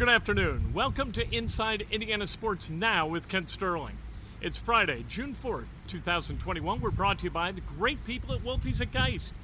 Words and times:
Good 0.00 0.08
afternoon. 0.08 0.72
Welcome 0.72 1.12
to 1.12 1.30
Inside 1.30 1.86
Indiana 1.90 2.26
Sports 2.26 2.70
Now 2.70 3.06
with 3.06 3.28
Kent 3.28 3.50
Sterling. 3.50 3.98
It's 4.40 4.56
Friday, 4.56 5.04
June 5.10 5.34
4th, 5.34 5.66
2021. 5.88 6.80
We're 6.80 6.88
brought 6.88 7.18
to 7.18 7.24
you 7.24 7.30
by 7.30 7.52
the 7.52 7.60
great 7.60 8.02
people 8.06 8.34
at 8.34 8.40
Wolfie's 8.40 8.80
at 8.80 8.94
Geist. 8.94 9.34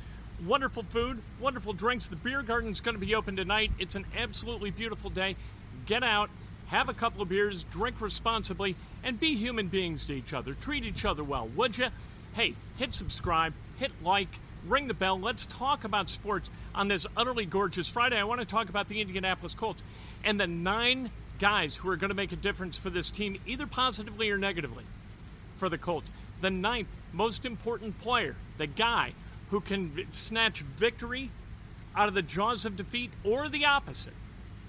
Wonderful 0.46 0.84
food, 0.84 1.20
wonderful 1.38 1.74
drinks. 1.74 2.06
The 2.06 2.16
beer 2.16 2.40
garden's 2.40 2.80
going 2.80 2.94
to 2.94 3.06
be 3.06 3.14
open 3.14 3.36
tonight. 3.36 3.70
It's 3.78 3.96
an 3.96 4.06
absolutely 4.16 4.70
beautiful 4.70 5.10
day. 5.10 5.36
Get 5.84 6.02
out, 6.02 6.30
have 6.68 6.88
a 6.88 6.94
couple 6.94 7.20
of 7.20 7.28
beers, 7.28 7.64
drink 7.64 8.00
responsibly, 8.00 8.76
and 9.04 9.20
be 9.20 9.36
human 9.36 9.68
beings 9.68 10.04
to 10.04 10.14
each 10.14 10.32
other. 10.32 10.54
Treat 10.54 10.86
each 10.86 11.04
other 11.04 11.22
well, 11.22 11.48
would 11.48 11.76
you? 11.76 11.88
Hey, 12.32 12.54
hit 12.78 12.94
subscribe, 12.94 13.52
hit 13.78 13.92
like, 14.02 14.30
ring 14.66 14.88
the 14.88 14.94
bell. 14.94 15.20
Let's 15.20 15.44
talk 15.44 15.84
about 15.84 16.08
sports 16.08 16.50
on 16.74 16.88
this 16.88 17.06
utterly 17.14 17.44
gorgeous 17.44 17.88
Friday. 17.88 18.18
I 18.18 18.24
want 18.24 18.40
to 18.40 18.46
talk 18.46 18.70
about 18.70 18.88
the 18.88 19.02
Indianapolis 19.02 19.52
Colts 19.52 19.82
and 20.24 20.38
the 20.38 20.46
nine 20.46 21.10
guys 21.38 21.76
who 21.76 21.88
are 21.88 21.96
going 21.96 22.10
to 22.10 22.14
make 22.14 22.32
a 22.32 22.36
difference 22.36 22.76
for 22.76 22.90
this 22.90 23.10
team, 23.10 23.38
either 23.46 23.66
positively 23.66 24.30
or 24.30 24.38
negatively, 24.38 24.84
for 25.56 25.68
the 25.68 25.78
Colts. 25.78 26.10
The 26.40 26.50
ninth 26.50 26.88
most 27.12 27.44
important 27.44 28.00
player, 28.00 28.36
the 28.58 28.66
guy 28.66 29.12
who 29.50 29.60
can 29.60 29.92
snatch 30.12 30.60
victory 30.60 31.30
out 31.94 32.08
of 32.08 32.14
the 32.14 32.22
jaws 32.22 32.64
of 32.64 32.76
defeat 32.76 33.10
or 33.24 33.48
the 33.48 33.64
opposite, 33.64 34.12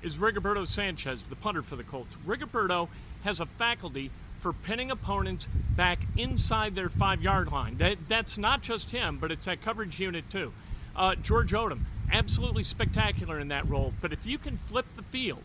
is 0.01 0.17
Rigoberto 0.17 0.66
Sanchez, 0.66 1.23
the 1.25 1.35
punter 1.35 1.61
for 1.61 1.75
the 1.75 1.83
Colts. 1.83 2.16
Rigoberto 2.25 2.88
has 3.23 3.39
a 3.39 3.45
faculty 3.45 4.11
for 4.39 4.53
pinning 4.53 4.91
opponents 4.91 5.47
back 5.75 6.00
inside 6.16 6.75
their 6.75 6.89
five 6.89 7.21
yard 7.21 7.51
line. 7.51 7.77
That, 7.77 7.97
that's 8.07 8.38
not 8.38 8.61
just 8.61 8.91
him, 8.91 9.17
but 9.17 9.31
it's 9.31 9.45
that 9.45 9.61
coverage 9.61 10.00
unit 10.00 10.29
too. 10.29 10.53
Uh, 10.95 11.16
George 11.16 11.51
Odum, 11.51 11.81
absolutely 12.12 12.63
spectacular 12.63 13.40
in 13.40 13.50
that 13.50 13.69
role. 13.69 13.94
But 14.01 14.13
if 14.13 14.25
you 14.25 14.38
can 14.38 14.57
flip 14.57 14.85
the 14.95 15.03
field 15.03 15.44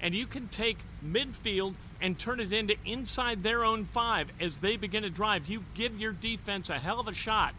and 0.00 0.14
you 0.14 0.26
can 0.26 0.48
take 0.48 0.78
midfield 1.04 1.74
and 2.00 2.18
turn 2.18 2.40
it 2.40 2.52
into 2.52 2.74
inside 2.84 3.42
their 3.42 3.64
own 3.64 3.84
five 3.84 4.30
as 4.40 4.58
they 4.58 4.76
begin 4.76 5.04
to 5.04 5.10
drive, 5.10 5.48
you 5.48 5.62
give 5.74 5.98
your 6.00 6.12
defense 6.12 6.70
a 6.70 6.78
hell 6.78 7.00
of 7.00 7.08
a 7.08 7.14
shot 7.14 7.54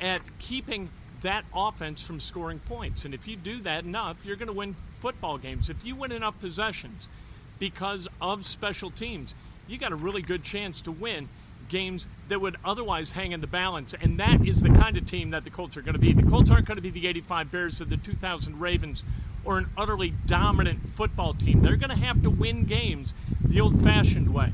at 0.00 0.20
keeping 0.38 0.88
that 1.22 1.44
offense 1.54 2.02
from 2.02 2.20
scoring 2.20 2.58
points. 2.60 3.04
And 3.04 3.14
if 3.14 3.26
you 3.26 3.36
do 3.36 3.60
that 3.62 3.84
enough, 3.84 4.24
you're 4.24 4.36
going 4.36 4.48
to 4.48 4.52
win 4.52 4.76
football 5.00 5.38
games. 5.38 5.70
If 5.70 5.84
you 5.84 5.96
win 5.96 6.12
enough 6.12 6.38
possessions 6.40 7.08
because 7.58 8.06
of 8.20 8.46
special 8.46 8.90
teams, 8.90 9.34
you 9.66 9.78
got 9.78 9.92
a 9.92 9.96
really 9.96 10.22
good 10.22 10.44
chance 10.44 10.82
to 10.82 10.92
win 10.92 11.28
games 11.68 12.06
that 12.28 12.40
would 12.40 12.56
otherwise 12.64 13.12
hang 13.12 13.32
in 13.32 13.40
the 13.40 13.46
balance. 13.46 13.94
And 14.00 14.18
that 14.18 14.46
is 14.46 14.60
the 14.60 14.70
kind 14.70 14.96
of 14.96 15.06
team 15.06 15.30
that 15.30 15.44
the 15.44 15.50
Colts 15.50 15.76
are 15.76 15.82
going 15.82 15.94
to 15.94 16.00
be. 16.00 16.12
The 16.12 16.28
Colts 16.28 16.50
aren't 16.50 16.66
going 16.66 16.76
to 16.76 16.82
be 16.82 16.90
the 16.90 17.06
85 17.06 17.50
Bears 17.50 17.80
or 17.80 17.84
the 17.84 17.96
2000 17.96 18.60
Ravens 18.60 19.04
or 19.44 19.58
an 19.58 19.66
utterly 19.76 20.12
dominant 20.26 20.80
football 20.94 21.34
team. 21.34 21.62
They're 21.62 21.76
going 21.76 21.90
to 21.90 21.96
have 21.96 22.22
to 22.22 22.30
win 22.30 22.64
games 22.64 23.14
the 23.42 23.60
old 23.60 23.82
fashioned 23.82 24.32
way. 24.32 24.52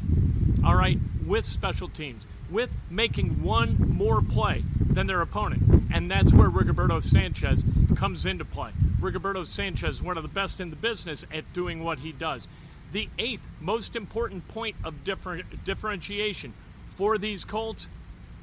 All 0.65 0.75
right, 0.75 0.99
with 1.27 1.45
special 1.45 1.89
teams, 1.89 2.25
with 2.51 2.71
making 2.91 3.43
one 3.43 3.77
more 3.97 4.23
play 4.23 4.63
than 4.79 5.07
their 5.07 5.21
opponent. 5.21 5.91
And 5.93 6.11
that's 6.11 6.33
where 6.33 6.49
Rigoberto 6.49 7.03
Sanchez 7.03 7.63
comes 7.97 8.25
into 8.25 8.45
play. 8.45 8.71
Rigoberto 9.01 9.45
Sanchez, 9.45 10.03
one 10.03 10.17
of 10.17 10.23
the 10.23 10.29
best 10.29 10.61
in 10.61 10.71
the 10.71 10.77
business 10.77 11.25
at 11.33 11.53
doing 11.53 11.83
what 11.83 11.99
he 11.99 12.13
does. 12.13 12.47
The 12.93 13.09
eighth 13.19 13.43
most 13.61 13.97
important 13.97 14.47
point 14.49 14.77
of 14.85 15.05
differ- 15.05 15.43
differentiation 15.65 16.55
for 16.97 17.19
these 17.19 17.45
Colts, 17.45 17.87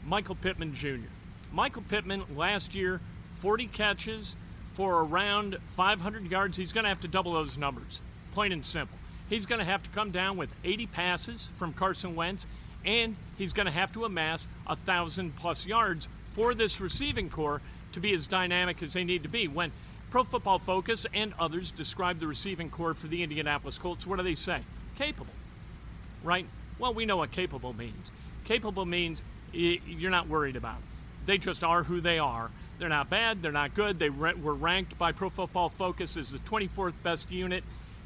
Michael 0.06 0.36
Pittman 0.36 0.76
Jr. 0.76 1.08
Michael 1.54 1.84
Pittman 1.90 2.24
last 2.36 2.76
year, 2.76 3.00
40 3.40 3.68
catches 3.68 4.36
for 4.74 5.02
around 5.02 5.58
500 5.76 6.30
yards. 6.30 6.58
He's 6.58 6.74
going 6.74 6.84
to 6.84 6.90
have 6.90 7.02
to 7.02 7.08
double 7.08 7.34
those 7.34 7.58
numbers, 7.58 8.00
plain 8.34 8.52
and 8.52 8.66
simple. 8.66 8.98
He's 9.30 9.46
going 9.46 9.60
to 9.60 9.66
have 9.66 9.84
to 9.84 9.90
come 9.90 10.12
down 10.12 10.38
with 10.38 10.50
80 10.64 10.88
passes 10.88 11.48
from 11.58 11.74
Carson 11.74 12.16
Wentz, 12.16 12.46
and 12.86 13.16
he's 13.38 13.54
going 13.54 13.66
to 13.66 13.72
have 13.72 13.94
to 13.94 14.06
amass 14.06 14.48
a 14.68 14.76
thousand 14.76 15.36
plus 15.38 15.66
yards 15.66 16.08
for 16.34 16.54
this 16.54 16.82
receiving 16.82 17.30
corps 17.30 17.62
to 17.94 18.00
be 18.00 18.14
as 18.14 18.26
dynamic 18.26 18.82
as 18.84 18.94
they 18.94 19.04
need 19.04 19.24
to 19.24 19.30
be. 19.30 19.48
When 19.48 19.72
Pro 20.10 20.24
Football 20.24 20.60
Focus 20.60 21.06
and 21.14 21.34
others 21.40 21.72
describe 21.72 22.20
the 22.20 22.28
receiving 22.28 22.70
corps 22.70 22.94
for 22.94 23.08
the 23.08 23.24
Indianapolis 23.24 23.78
Colts, 23.78 24.06
what 24.06 24.18
do 24.18 24.24
they 24.24 24.36
say? 24.36 24.60
Capable, 24.98 25.34
right? 26.24 26.46
Well, 26.80 26.94
we 26.94 27.06
know 27.06 27.18
what 27.18 27.32
capable 27.32 27.74
means. 27.74 28.12
Capable 28.52 28.86
means 28.86 29.24
you're 29.54 30.12
not 30.12 30.28
worried 30.28 30.58
about 30.58 30.74
them. 30.74 30.84
They 31.26 31.38
just 31.38 31.64
are 31.64 31.84
who 31.84 32.02
they 32.02 32.20
are. 32.20 32.52
They're 32.80 32.90
not 32.90 33.10
bad. 33.10 33.42
They're 33.42 33.54
not 33.54 33.74
good. 33.76 33.98
They 33.98 34.10
were 34.10 34.54
ranked 34.54 34.98
by 34.98 35.14
Pro 35.14 35.30
Football 35.30 35.70
Focus 35.70 36.18
as 36.18 36.34
the 36.34 36.40
24th 36.40 36.92
best 37.02 37.32
unit 37.32 37.64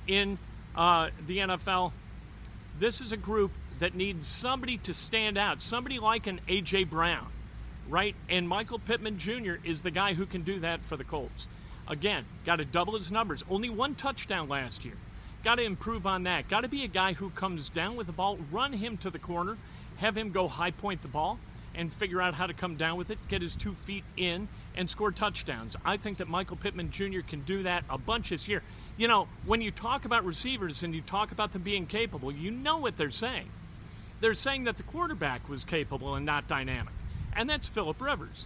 in 0.08 0.38
uh, 0.76 1.10
the 1.26 1.40
NFL. 1.40 1.94
This 2.80 3.02
is 3.02 3.12
a 3.12 3.18
group 3.18 3.50
that 3.80 3.96
needs 3.96 4.28
somebody 4.28 4.78
to 4.78 4.94
stand 4.94 5.40
out, 5.40 5.64
somebody 5.64 5.98
like 5.98 6.28
an 6.28 6.40
A.J. 6.48 6.84
Brown, 6.84 7.26
right? 7.90 8.14
And 8.30 8.48
Michael 8.48 8.78
Pittman 8.78 9.18
Jr. 9.18 9.56
is 9.64 9.82
the 9.82 9.90
guy 9.90 10.14
who 10.14 10.28
can 10.28 10.44
do 10.44 10.60
that 10.60 10.80
for 10.82 10.96
the 10.96 11.04
Colts. 11.04 11.48
Again, 11.88 12.24
got 12.46 12.58
to 12.58 12.66
double 12.66 12.96
his 12.96 13.10
numbers. 13.12 13.44
Only 13.50 13.72
one 13.72 13.96
touchdown 13.96 14.48
last 14.48 14.86
year. 14.86 14.94
Got 15.44 15.56
to 15.56 15.64
improve 15.64 16.06
on 16.06 16.24
that. 16.26 16.48
Got 16.50 16.62
to 16.62 16.70
be 16.70 16.84
a 16.84 16.88
guy 16.88 17.14
who 17.14 17.32
comes 17.32 17.70
down 17.70 17.96
with 17.96 18.06
the 18.06 18.14
ball, 18.14 18.38
run 18.52 18.74
him 18.74 18.98
to 18.98 19.10
the 19.10 19.18
corner, 19.18 19.58
have 19.98 20.18
him 20.18 20.32
go 20.32 20.48
high 20.48 20.72
point 20.72 21.02
the 21.02 21.08
ball, 21.08 21.40
and 21.76 21.92
figure 21.92 22.22
out 22.22 22.34
how 22.34 22.48
to 22.48 22.54
come 22.54 22.76
down 22.76 22.98
with 22.98 23.10
it, 23.10 23.18
get 23.28 23.42
his 23.42 23.56
two 23.56 23.74
feet 23.74 24.04
in, 24.18 24.48
and 24.76 24.90
score 24.90 25.12
touchdowns. 25.12 25.76
I 25.86 25.98
think 25.98 26.18
that 26.18 26.28
Michael 26.28 26.56
Pittman 26.56 26.92
Jr. 26.92 27.20
can 27.28 27.42
do 27.42 27.64
that 27.64 27.84
a 27.90 27.98
bunch 27.98 28.30
this 28.30 28.48
year. 28.48 28.62
You 28.98 29.08
know, 29.08 29.28
when 29.46 29.62
you 29.62 29.72
talk 29.72 30.06
about 30.06 30.26
receivers 30.26 30.84
and 30.84 30.96
you 30.96 31.02
talk 31.02 31.32
about 31.32 31.54
them 31.54 31.64
being 31.64 31.86
capable, 31.86 32.32
you 32.32 32.52
know 32.52 32.78
what 32.78 32.98
they're 32.98 33.12
saying. 33.12 33.50
They're 34.22 34.34
saying 34.34 34.66
that 34.66 34.78
the 34.78 34.84
quarterback 34.84 35.50
was 35.50 35.66
capable 35.66 36.16
and 36.16 36.26
not 36.26 36.48
dynamic. 36.48 36.94
And 37.36 37.50
that's 37.50 37.68
Philip 37.68 38.02
Rivers. 38.02 38.46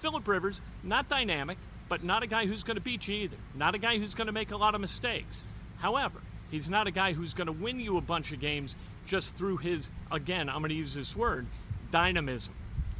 Philip 0.00 0.26
Rivers, 0.26 0.60
not 0.82 1.08
dynamic, 1.08 1.58
but 1.88 2.02
not 2.02 2.22
a 2.22 2.26
guy 2.26 2.46
who's 2.46 2.62
going 2.62 2.76
to 2.76 2.82
beat 2.82 3.06
you 3.06 3.14
either. 3.16 3.36
Not 3.54 3.74
a 3.74 3.78
guy 3.78 3.98
who's 3.98 4.14
going 4.14 4.26
to 4.26 4.32
make 4.32 4.50
a 4.50 4.56
lot 4.56 4.74
of 4.74 4.80
mistakes. 4.80 5.42
However, 5.80 6.18
he's 6.50 6.70
not 6.70 6.86
a 6.86 6.90
guy 6.90 7.12
who's 7.12 7.34
going 7.34 7.46
to 7.46 7.52
win 7.52 7.78
you 7.78 7.98
a 7.98 8.00
bunch 8.00 8.32
of 8.32 8.40
games 8.40 8.74
just 9.06 9.34
through 9.34 9.58
his, 9.58 9.88
again, 10.10 10.48
I'm 10.48 10.58
going 10.58 10.70
to 10.70 10.74
use 10.74 10.94
this 10.94 11.16
word, 11.16 11.46
dynamism. 11.90 12.54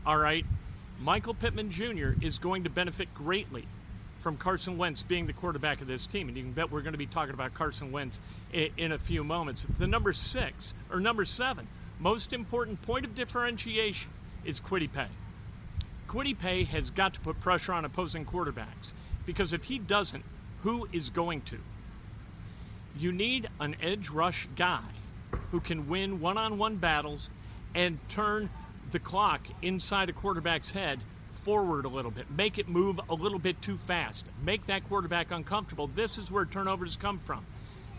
All 0.04 0.16
right? 0.16 0.44
Michael 1.00 1.34
Pittman 1.34 1.70
Jr. 1.70 2.10
is 2.20 2.38
going 2.38 2.64
to 2.64 2.70
benefit 2.70 3.12
greatly 3.14 3.66
from 4.20 4.36
Carson 4.36 4.78
Wentz 4.78 5.02
being 5.02 5.26
the 5.26 5.32
quarterback 5.32 5.80
of 5.80 5.88
this 5.88 6.06
team. 6.06 6.28
And 6.28 6.36
you 6.36 6.44
can 6.44 6.52
bet 6.52 6.70
we're 6.70 6.82
going 6.82 6.92
to 6.92 6.98
be 6.98 7.06
talking 7.06 7.34
about 7.34 7.54
Carson 7.54 7.90
Wentz 7.90 8.20
in, 8.52 8.70
in 8.76 8.92
a 8.92 8.98
few 8.98 9.24
moments. 9.24 9.66
The 9.78 9.86
number 9.86 10.12
six, 10.12 10.74
or 10.90 11.00
number 11.00 11.24
seven, 11.24 11.66
most 11.98 12.32
important 12.32 12.82
point 12.82 13.04
of 13.04 13.14
differentiation 13.14 14.10
is 14.44 14.60
Kwity 14.60 14.92
Paye. 14.92 15.06
Kwity 16.08 16.38
Paye 16.38 16.64
has 16.64 16.90
got 16.90 17.14
to 17.14 17.20
put 17.20 17.40
pressure 17.40 17.72
on 17.72 17.84
opposing 17.84 18.24
quarterbacks 18.24 18.92
because 19.26 19.52
if 19.52 19.64
he 19.64 19.78
doesn't, 19.78 20.24
who 20.62 20.88
is 20.92 21.10
going 21.10 21.40
to? 21.42 21.58
You 22.98 23.12
need 23.12 23.48
an 23.60 23.76
edge 23.82 24.10
rush 24.10 24.46
guy 24.54 24.82
who 25.50 25.60
can 25.60 25.88
win 25.88 26.20
one 26.20 26.38
on 26.38 26.58
one 26.58 26.76
battles 26.76 27.30
and 27.74 27.98
turn 28.08 28.50
the 28.90 28.98
clock 28.98 29.40
inside 29.62 30.08
a 30.08 30.12
quarterback's 30.12 30.70
head 30.70 31.00
forward 31.44 31.84
a 31.84 31.88
little 31.88 32.10
bit, 32.10 32.30
make 32.30 32.58
it 32.58 32.68
move 32.68 33.00
a 33.08 33.14
little 33.14 33.38
bit 33.38 33.60
too 33.62 33.76
fast, 33.76 34.24
make 34.44 34.66
that 34.66 34.88
quarterback 34.88 35.30
uncomfortable. 35.30 35.88
This 35.88 36.18
is 36.18 36.30
where 36.30 36.44
turnovers 36.44 36.96
come 36.96 37.18
from. 37.20 37.44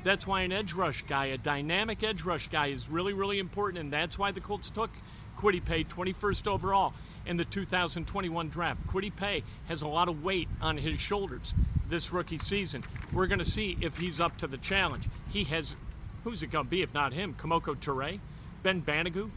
That's 0.03 0.27
why 0.27 0.41
an 0.41 0.51
edge 0.51 0.73
rush 0.73 1.03
guy, 1.07 1.27
a 1.27 1.37
dynamic 1.37 2.03
edge 2.03 2.23
rush 2.23 2.49
guy, 2.49 2.67
is 2.67 2.89
really, 2.89 3.13
really 3.13 3.39
important, 3.39 3.79
and 3.79 3.91
that's 3.91 4.19
why 4.19 4.31
the 4.31 4.41
Colts 4.41 4.69
took 4.69 4.89
Kwity 5.37 5.63
Paye 5.63 5.83
21st 5.83 6.47
overall 6.47 6.93
in 7.25 7.37
the 7.37 7.45
2021 7.45 8.49
draft. 8.49 8.85
Kwity 8.87 9.15
Paye 9.15 9.43
has 9.67 9.81
a 9.81 9.87
lot 9.87 10.09
of 10.09 10.23
weight 10.23 10.49
on 10.61 10.77
his 10.77 10.99
shoulders 10.99 11.53
this 11.89 12.11
rookie 12.11 12.37
season. 12.37 12.83
We're 13.11 13.27
going 13.27 13.39
to 13.39 13.45
see 13.45 13.77
if 13.81 13.97
he's 13.97 14.19
up 14.19 14.37
to 14.39 14.47
the 14.47 14.57
challenge. 14.57 15.05
He 15.29 15.43
has, 15.45 15.75
who's 16.23 16.43
it 16.43 16.51
going 16.51 16.65
to 16.65 16.69
be 16.69 16.81
if 16.81 16.93
not 16.93 17.13
him? 17.13 17.33
Kemoko 17.33 17.75
Turay, 17.75 18.19
Ben 18.63 18.81
Banogu, 18.81 19.29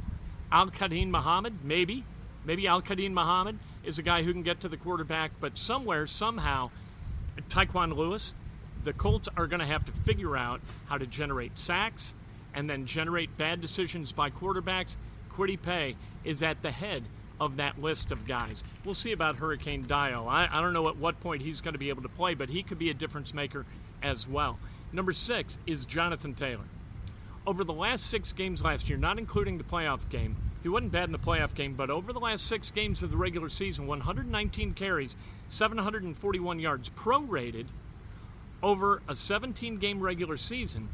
Al 0.51 0.71
Quadin 0.71 1.09
Muhammad, 1.09 1.65
maybe. 1.65 2.05
Maybe 2.45 2.67
Al 2.67 2.83
Quadin 2.83 3.13
Muhammad 3.13 3.59
is 3.85 3.99
a 3.99 4.03
guy 4.03 4.23
who 4.23 4.33
can 4.33 4.43
get 4.43 4.61
to 4.61 4.69
the 4.69 4.77
quarterback, 4.77 5.33
but 5.41 5.59
somewhere, 5.59 6.07
somehow, 6.07 6.71
Tyquan 7.49 7.97
Lewis, 7.97 8.35
the 8.85 8.93
Colts 8.93 9.29
are 9.37 9.47
going 9.47 9.61
to 9.61 9.67
have 9.67 9.85
to 9.87 9.93
figure 9.93 10.37
out 10.37 10.61
how 10.87 10.97
to 10.97 11.07
generate 11.07 11.59
sacks 11.59 12.15
and 12.55 12.71
then 12.71 12.87
generate 12.87 13.37
bad 13.37 13.61
decisions 13.61 14.13
by 14.13 14.31
quarterbacks. 14.31 14.97
Kwity 15.33 15.61
Paye 15.61 15.97
is 16.25 16.43
at 16.43 16.63
the 16.63 16.71
head 16.71 17.03
of 17.41 17.57
that 17.57 17.81
list 17.81 18.13
of 18.13 18.27
guys. 18.27 18.65
We'll 18.85 18.95
see 18.95 19.13
about 19.13 19.37
Hurricane 19.37 19.83
Dio. 19.83 20.27
I, 20.27 20.49
I 20.51 20.63
don't 20.63 20.73
know 20.73 20.89
at 20.89 20.97
what 20.97 21.21
point 21.21 21.43
he's 21.43 21.61
going 21.61 21.75
to 21.75 21.79
be 21.79 21.91
able 21.91 22.03
to 22.03 22.09
play, 22.09 22.35
but 22.35 22.49
he 22.49 22.63
could 22.63 22.79
be 22.79 22.91
a 22.91 22.95
difference 22.95 23.35
maker 23.35 23.67
as 24.03 24.27
well. 24.27 24.59
Number 24.93 25.13
six 25.13 25.59
is 25.67 25.85
Jonathan 25.85 26.35
Taylor. 26.35 26.65
Over 27.47 27.63
the 27.63 27.73
last 27.73 28.09
six 28.09 28.33
games 28.33 28.65
last 28.65 28.89
year, 28.89 28.99
not 28.99 29.19
including 29.19 29.57
the 29.57 29.65
playoff 29.65 30.09
game, 30.09 30.37
he 30.65 30.69
wasn't 30.69 30.91
bad 30.91 31.05
in 31.05 31.13
the 31.13 31.19
playoff 31.19 31.55
game, 31.55 31.75
but 31.75 31.91
over 31.91 32.13
the 32.13 32.19
last 32.19 32.47
six 32.47 32.73
games 32.73 33.05
of 33.05 33.11
the 33.13 33.17
regular 33.17 33.49
season, 33.49 33.87
119 33.87 34.75
carries, 34.75 35.17
741 35.47 36.59
yards, 36.59 36.91
prorated 36.91 37.67
over 38.65 39.01
a 39.09 39.15
17 39.15 39.79
game 39.79 40.01
regular 40.01 40.37
season. 40.37 40.89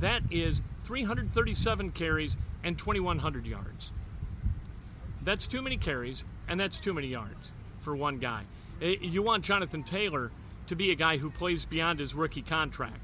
That 0.00 0.22
is 0.32 0.60
337 0.82 1.92
carries 1.92 2.36
and 2.64 2.76
2,100 2.76 3.46
yards. 3.46 3.92
That's 5.22 5.46
too 5.46 5.62
many 5.62 5.76
carries, 5.76 6.24
and 6.48 6.58
that's 6.58 6.80
too 6.80 6.94
many 6.94 7.06
yards 7.06 7.52
for 7.80 7.94
one 7.94 8.18
guy. 8.18 8.42
Eh, 8.80 8.96
you 9.00 9.22
want 9.22 9.44
Jonathan 9.44 9.84
Taylor 9.84 10.32
to 10.66 10.74
be 10.74 10.90
a 10.90 10.96
guy 10.96 11.18
who 11.18 11.30
plays 11.30 11.64
beyond 11.64 12.00
his 12.00 12.12
rookie 12.12 12.42
contract. 12.42 12.98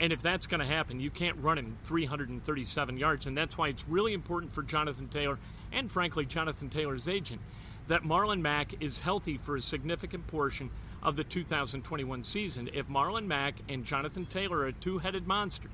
And 0.00 0.14
if 0.14 0.22
that's 0.22 0.46
going 0.46 0.60
to 0.60 0.66
happen, 0.66 0.98
you 0.98 1.10
can't 1.10 1.36
run 1.42 1.58
him 1.58 1.76
337 1.84 2.96
yards. 2.96 3.26
And 3.26 3.36
that's 3.36 3.58
why 3.58 3.68
it's 3.68 3.86
really 3.86 4.14
important 4.14 4.52
for 4.52 4.62
Jonathan 4.62 5.08
Taylor 5.08 5.38
and, 5.72 5.92
frankly, 5.92 6.24
Jonathan 6.24 6.70
Taylor's 6.70 7.06
agent 7.06 7.40
that 7.88 8.02
Marlon 8.02 8.40
Mack 8.40 8.82
is 8.82 8.98
healthy 8.98 9.36
for 9.36 9.56
a 9.56 9.60
significant 9.60 10.26
portion 10.26 10.70
of 11.02 11.16
the 11.16 11.24
2021 11.24 12.24
season. 12.24 12.70
If 12.72 12.88
Marlon 12.88 13.26
Mack 13.26 13.56
and 13.68 13.84
Jonathan 13.84 14.24
Taylor 14.24 14.58
are 14.58 14.68
a 14.68 14.72
two 14.72 14.98
headed 14.98 15.26
monster, 15.26 15.68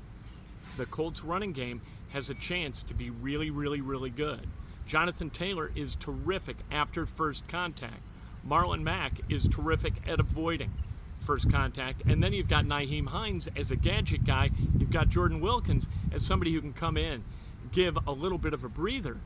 the 0.76 0.86
Colts 0.86 1.22
running 1.22 1.52
game 1.52 1.80
has 2.08 2.30
a 2.30 2.34
chance 2.34 2.82
to 2.84 2.94
be 2.94 3.10
really, 3.10 3.50
really, 3.50 3.80
really 3.80 4.10
good. 4.10 4.46
Jonathan 4.86 5.30
Taylor 5.30 5.70
is 5.74 5.94
terrific 5.96 6.56
after 6.70 7.06
first 7.06 7.46
contact. 7.48 8.00
Marlon 8.48 8.82
Mack 8.82 9.12
is 9.28 9.46
terrific 9.48 9.94
at 10.08 10.20
avoiding 10.20 10.72
first 11.20 11.50
contact. 11.50 12.02
And 12.06 12.22
then 12.22 12.32
you've 12.32 12.48
got 12.48 12.64
Nyheim 12.64 13.08
Hines 13.08 13.48
as 13.56 13.70
a 13.70 13.76
gadget 13.76 14.24
guy. 14.24 14.50
You've 14.78 14.90
got 14.90 15.08
Jordan 15.08 15.40
Wilkins 15.40 15.88
as 16.12 16.24
somebody 16.24 16.52
who 16.52 16.60
can 16.60 16.72
come 16.72 16.96
in, 16.96 17.24
give 17.72 17.98
a 18.06 18.12
little 18.12 18.38
bit 18.38 18.54
of 18.54 18.64
a 18.64 18.68
breather 18.68 19.18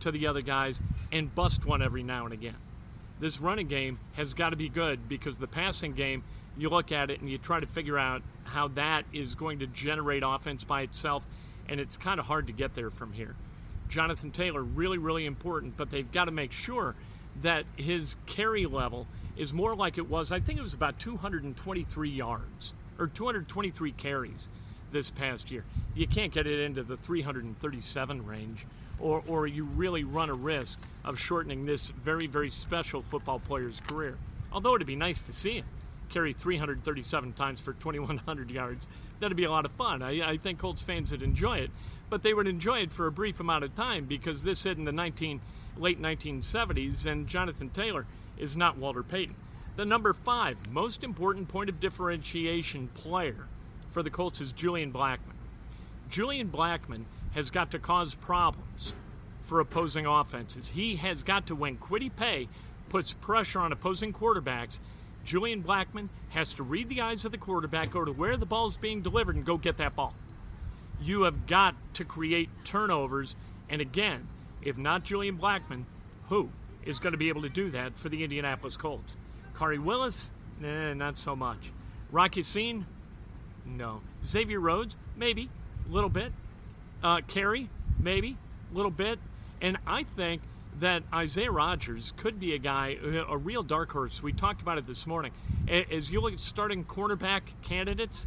to 0.00 0.10
the 0.10 0.26
other 0.26 0.42
guys, 0.42 0.80
and 1.12 1.34
bust 1.34 1.64
one 1.64 1.82
every 1.82 2.02
now 2.02 2.24
and 2.24 2.34
again. 2.34 2.56
This 3.20 3.40
running 3.40 3.68
game 3.68 3.98
has 4.14 4.34
got 4.34 4.50
to 4.50 4.56
be 4.56 4.68
good 4.68 5.08
because 5.08 5.38
the 5.38 5.46
passing 5.46 5.92
game, 5.92 6.24
you 6.56 6.68
look 6.68 6.92
at 6.92 7.10
it 7.10 7.20
and 7.20 7.30
you 7.30 7.38
try 7.38 7.60
to 7.60 7.66
figure 7.66 7.98
out 7.98 8.22
how 8.44 8.68
that 8.68 9.04
is 9.12 9.34
going 9.34 9.60
to 9.60 9.66
generate 9.66 10.22
offense 10.24 10.64
by 10.64 10.82
itself, 10.82 11.26
and 11.68 11.80
it's 11.80 11.96
kind 11.96 12.18
of 12.20 12.26
hard 12.26 12.48
to 12.48 12.52
get 12.52 12.74
there 12.74 12.90
from 12.90 13.12
here. 13.12 13.34
Jonathan 13.88 14.30
Taylor, 14.30 14.62
really, 14.62 14.98
really 14.98 15.26
important, 15.26 15.76
but 15.76 15.90
they've 15.90 16.10
got 16.10 16.24
to 16.24 16.32
make 16.32 16.52
sure 16.52 16.94
that 17.42 17.64
his 17.76 18.16
carry 18.26 18.66
level 18.66 19.06
is 19.36 19.52
more 19.52 19.74
like 19.74 19.98
it 19.98 20.08
was, 20.08 20.32
I 20.32 20.40
think 20.40 20.58
it 20.58 20.62
was 20.62 20.74
about 20.74 20.98
223 20.98 22.10
yards 22.10 22.72
or 22.98 23.08
223 23.08 23.92
carries 23.92 24.48
this 24.92 25.10
past 25.10 25.50
year. 25.50 25.64
You 25.94 26.06
can't 26.06 26.32
get 26.32 26.46
it 26.46 26.60
into 26.60 26.82
the 26.82 26.96
337 26.96 28.26
range, 28.26 28.66
or, 29.00 29.22
or 29.26 29.46
you 29.46 29.64
really 29.64 30.04
run 30.04 30.30
a 30.30 30.34
risk 30.34 30.78
of 31.04 31.18
shortening 31.18 31.66
this 31.66 31.90
very, 31.90 32.26
very 32.26 32.50
special 32.50 33.02
football 33.02 33.40
player's 33.40 33.80
career. 33.80 34.16
Although 34.52 34.76
it'd 34.76 34.86
be 34.86 34.96
nice 34.96 35.20
to 35.22 35.32
see 35.32 35.58
him 35.58 35.64
carry 36.10 36.32
337 36.32 37.32
times 37.32 37.60
for 37.60 37.72
2,100 37.72 38.50
yards. 38.50 38.86
That'd 39.18 39.36
be 39.36 39.44
a 39.44 39.50
lot 39.50 39.64
of 39.64 39.72
fun. 39.72 40.02
I, 40.02 40.32
I 40.32 40.36
think 40.36 40.60
Colts 40.60 40.82
fans 40.82 41.10
would 41.10 41.22
enjoy 41.22 41.58
it, 41.58 41.70
but 42.08 42.22
they 42.22 42.34
would 42.34 42.46
enjoy 42.46 42.80
it 42.80 42.92
for 42.92 43.06
a 43.06 43.12
brief 43.12 43.40
amount 43.40 43.64
of 43.64 43.74
time 43.74 44.04
because 44.04 44.42
this 44.42 44.62
hit 44.62 44.78
in 44.78 44.84
the 44.84 44.92
19, 44.92 45.40
late 45.76 46.00
1970s, 46.00 47.06
and 47.06 47.26
Jonathan 47.26 47.70
Taylor 47.70 48.06
is 48.38 48.56
not 48.56 48.78
Walter 48.78 49.02
Payton. 49.02 49.36
The 49.76 49.84
number 49.84 50.12
five 50.12 50.56
most 50.70 51.02
important 51.02 51.48
point 51.48 51.68
of 51.68 51.80
differentiation 51.80 52.88
player 52.88 53.48
for 53.90 54.02
the 54.02 54.10
Colts 54.10 54.40
is 54.40 54.52
Julian 54.52 54.92
Blackmon. 54.92 55.34
Julian 56.10 56.48
Blackmon 56.48 57.04
has 57.32 57.50
got 57.50 57.70
to 57.72 57.78
cause 57.78 58.14
problems 58.14 58.94
for 59.42 59.60
opposing 59.60 60.06
offenses. 60.06 60.70
He 60.70 60.96
has 60.96 61.22
got 61.22 61.46
to, 61.48 61.54
when 61.54 61.76
Kwity 61.76 62.14
Paye 62.14 62.48
puts 62.88 63.12
pressure 63.12 63.60
on 63.60 63.72
opposing 63.72 64.12
quarterbacks, 64.12 64.78
Julian 65.24 65.62
Blackmon 65.62 66.08
has 66.30 66.52
to 66.54 66.62
read 66.62 66.88
the 66.88 67.00
eyes 67.00 67.24
of 67.24 67.32
the 67.32 67.38
quarterback, 67.38 67.90
go 67.90 68.04
to 68.04 68.12
where 68.12 68.36
the 68.36 68.46
ball 68.46 68.66
is 68.66 68.76
being 68.76 69.02
delivered, 69.02 69.36
and 69.36 69.44
go 69.44 69.56
get 69.56 69.78
that 69.78 69.96
ball. 69.96 70.14
You 71.00 71.22
have 71.22 71.46
got 71.46 71.74
to 71.94 72.04
create 72.04 72.50
turnovers. 72.64 73.34
And 73.68 73.80
again, 73.80 74.28
if 74.62 74.78
not 74.78 75.04
Julian 75.04 75.38
Blackmon, 75.38 75.84
who? 76.28 76.50
Is 76.86 76.98
going 76.98 77.12
to 77.12 77.18
be 77.18 77.28
able 77.28 77.42
to 77.42 77.48
do 77.48 77.70
that 77.70 77.96
for 77.96 78.08
the 78.08 78.22
Indianapolis 78.24 78.76
Colts. 78.76 79.16
Khari 79.56 79.82
Willis, 79.82 80.32
nah, 80.60 80.92
not 80.94 81.18
so 81.18 81.34
much. 81.34 81.70
Rocky 82.10 82.40
Ya-Sin, 82.40 82.86
no. 83.64 84.02
Xavier 84.24 84.60
Rhodes, 84.60 84.96
maybe, 85.16 85.48
a 85.88 85.92
little 85.92 86.10
bit. 86.10 86.32
Uh, 87.02 87.20
Carrie, 87.26 87.70
maybe, 87.98 88.36
a 88.70 88.76
little 88.76 88.90
bit. 88.90 89.18
And 89.60 89.78
I 89.86 90.02
think 90.02 90.42
that 90.80 91.02
Isaiah 91.12 91.50
Rodgers 91.50 92.12
could 92.16 92.40
be 92.40 92.54
a 92.54 92.58
guy, 92.58 92.98
a 93.28 93.36
real 93.36 93.62
dark 93.62 93.92
horse. 93.92 94.22
We 94.22 94.32
talked 94.32 94.60
about 94.60 94.78
it 94.78 94.86
this 94.86 95.06
morning. 95.06 95.32
As 95.68 96.10
you 96.10 96.20
look 96.20 96.34
at 96.34 96.40
starting 96.40 96.84
cornerback 96.84 97.42
candidates, 97.62 98.26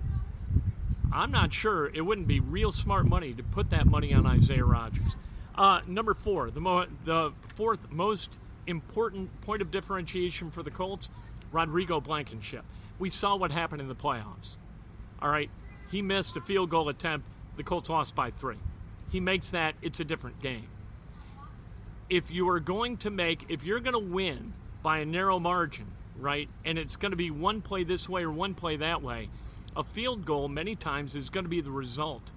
I'm 1.11 1.31
not 1.31 1.53
sure 1.53 1.87
it 1.93 2.01
wouldn't 2.01 2.27
be 2.27 2.39
real 2.39 2.71
smart 2.71 3.05
money 3.05 3.33
to 3.33 3.43
put 3.43 3.69
that 3.71 3.85
money 3.85 4.13
on 4.13 4.25
Isaiah 4.25 4.65
Rodgers. 4.65 5.15
Uh, 5.55 5.81
number 5.87 6.13
four, 6.13 6.51
the, 6.51 6.59
mo- 6.61 6.87
the 7.05 7.33
fourth 7.55 7.91
most 7.91 8.37
important 8.67 9.41
point 9.41 9.61
of 9.61 9.71
differentiation 9.71 10.51
for 10.51 10.61
the 10.61 10.71
Colts, 10.71 11.09
Rodrigo 11.51 11.99
Blankenship. 11.99 12.63
We 12.99 13.09
saw 13.09 13.35
what 13.35 13.51
happened 13.51 13.81
in 13.81 13.87
the 13.87 13.95
playoffs. 13.95 14.57
All 15.21 15.29
right, 15.29 15.49
he 15.89 16.01
missed 16.01 16.37
a 16.37 16.41
field 16.41 16.69
goal 16.69 16.89
attempt. 16.89 17.27
The 17.55 17.63
Colts 17.63 17.89
lost 17.89 18.15
by 18.15 18.31
three. 18.31 18.59
He 19.11 19.19
makes 19.19 19.49
that, 19.49 19.75
it's 19.81 19.99
a 19.99 20.03
different 20.03 20.41
game. 20.41 20.67
If 22.09 22.29
you 22.29 22.47
are 22.49 22.59
going 22.59 22.97
to 22.97 23.09
make, 23.09 23.45
if 23.49 23.63
you're 23.63 23.79
going 23.79 23.93
to 23.93 24.13
win 24.13 24.53
by 24.83 24.99
a 24.99 25.05
narrow 25.05 25.39
margin, 25.39 25.87
right, 26.19 26.49
and 26.65 26.77
it's 26.77 26.95
going 26.95 27.11
to 27.11 27.17
be 27.17 27.31
one 27.31 27.61
play 27.61 27.83
this 27.83 28.07
way 28.07 28.23
or 28.23 28.31
one 28.31 28.53
play 28.53 28.75
that 28.77 29.01
way, 29.01 29.29
a 29.75 29.83
field 29.83 30.25
goal 30.25 30.47
many 30.47 30.75
times 30.75 31.15
is 31.15 31.29
going 31.29 31.45
to 31.45 31.49
be 31.49 31.61
the 31.61 31.71
result 31.71 32.31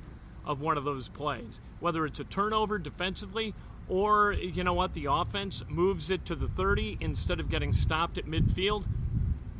of 0.46 0.60
one 0.60 0.76
of 0.76 0.84
those 0.84 1.08
plays. 1.08 1.60
Whether 1.80 2.04
it's 2.06 2.20
a 2.20 2.24
turnover 2.24 2.78
defensively 2.78 3.54
or, 3.88 4.32
you 4.32 4.62
know 4.64 4.72
what, 4.72 4.94
the 4.94 5.06
offense 5.06 5.64
moves 5.68 6.10
it 6.10 6.24
to 6.26 6.34
the 6.34 6.48
30 6.48 6.98
instead 7.00 7.40
of 7.40 7.50
getting 7.50 7.72
stopped 7.72 8.18
at 8.18 8.26
midfield. 8.26 8.84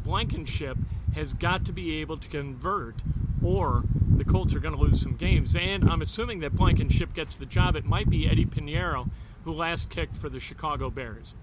Blankenship 0.05 0.79
has 1.15 1.35
got 1.35 1.65
to 1.65 1.73
be 1.73 2.01
able 2.01 2.17
to 2.17 2.29
convert, 2.29 2.97
or 3.43 3.85
the 4.17 4.25
Colts 4.25 4.55
are 4.55 4.61
going 4.61 4.75
to 4.75 4.81
lose 4.81 5.01
some 5.01 5.17
games. 5.17 5.57
And 5.57 5.89
I'm 5.89 6.03
assuming 6.03 6.41
that 6.41 6.55
Blankenship 6.55 7.15
gets 7.15 7.37
the 7.37 7.47
job. 7.47 7.75
It 7.77 7.85
might 7.85 8.09
be 8.09 8.29
Eddie 8.29 8.47
Piñeiro, 8.47 9.11
who 9.45 9.53
last 9.53 9.91
kicked 9.91 10.17
for 10.17 10.29
the 10.29 10.41
Chicago 10.41 10.91
Bears. 10.91 11.35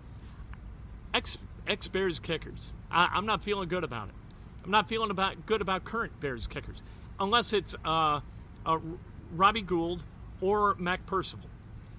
Ex, 1.13 1.37
ex 1.67 1.87
Bears 1.87 2.19
kickers. 2.19 2.73
I, 2.91 3.09
I'm 3.13 3.25
not 3.25 3.41
feeling 3.41 3.67
good 3.67 3.83
about 3.83 4.09
it. 4.09 4.15
I'm 4.63 4.71
not 4.71 4.89
feeling 4.89 5.11
about 5.11 5.45
good 5.45 5.61
about 5.61 5.85
current 5.85 6.19
Bears 6.19 6.45
kickers, 6.45 6.81
unless 7.19 7.53
it's 7.53 7.73
uh, 7.85 8.19
uh, 8.65 8.79
Robbie 9.33 9.61
Gould 9.61 10.03
or 10.41 10.75
Mac 10.75 11.05
Percival. 11.05 11.49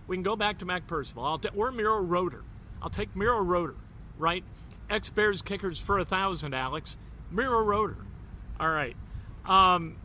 We 0.08 0.16
can 0.16 0.24
go 0.24 0.34
back 0.34 0.58
to 0.58 0.64
Mac 0.64 0.86
Percival. 0.86 1.38
T- 1.38 1.50
or 1.54 1.70
Mirro 1.70 2.00
Roder. 2.00 2.42
I'll 2.82 2.90
take 2.90 3.14
Mirro 3.14 3.40
Roder, 3.42 3.76
right? 4.18 4.42
Ex 4.90 5.08
Bears 5.10 5.42
kickers 5.42 5.78
for 5.78 5.98
a 5.98 6.04
thousand, 6.04 6.54
Alex. 6.54 6.96
Mirro 7.30 7.62
Roder. 7.62 7.98
All 8.58 8.70
right. 8.70 8.96
Um, 9.44 9.96